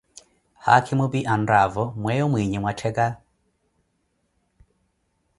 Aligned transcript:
Haakhimo 0.67 1.05
phi 1.11 1.19
anraavo 1.33 1.83
myeeyo 2.01 2.25
mwiiyi 2.31 2.57
mwa 2.63 2.73
ttekka. 2.75 3.07